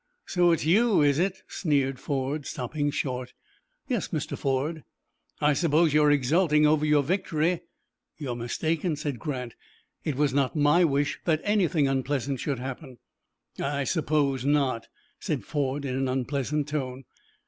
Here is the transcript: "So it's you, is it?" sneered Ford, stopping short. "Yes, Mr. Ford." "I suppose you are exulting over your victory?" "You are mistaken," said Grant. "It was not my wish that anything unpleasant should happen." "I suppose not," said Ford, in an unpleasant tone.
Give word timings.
"So 0.25 0.49
it's 0.49 0.65
you, 0.65 1.03
is 1.03 1.19
it?" 1.19 1.43
sneered 1.47 1.99
Ford, 1.99 2.47
stopping 2.47 2.89
short. 2.89 3.33
"Yes, 3.87 4.07
Mr. 4.07 4.35
Ford." 4.35 4.83
"I 5.39 5.53
suppose 5.53 5.93
you 5.93 6.01
are 6.01 6.09
exulting 6.09 6.65
over 6.65 6.83
your 6.83 7.03
victory?" 7.03 7.61
"You 8.17 8.29
are 8.31 8.35
mistaken," 8.35 8.95
said 8.95 9.19
Grant. 9.19 9.53
"It 10.03 10.15
was 10.15 10.33
not 10.33 10.55
my 10.55 10.83
wish 10.83 11.19
that 11.25 11.39
anything 11.43 11.87
unpleasant 11.87 12.39
should 12.39 12.57
happen." 12.57 12.97
"I 13.61 13.83
suppose 13.83 14.43
not," 14.43 14.87
said 15.19 15.43
Ford, 15.45 15.85
in 15.85 15.93
an 15.95 16.07
unpleasant 16.07 16.67
tone. 16.69 17.03